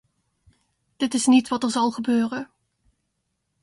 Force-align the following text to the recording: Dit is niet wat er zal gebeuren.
Dit 0.97 1.13
is 1.13 1.25
niet 1.25 1.47
wat 1.47 1.63
er 1.63 1.71
zal 1.71 1.91
gebeuren. 1.91 2.49